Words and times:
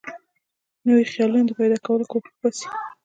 نویو 0.85 1.09
خیالونو 1.13 1.47
د 1.49 1.51
پیدا 1.59 1.77
کولو 1.85 2.09
کوښښ 2.11 2.33
باسي. 2.41 2.67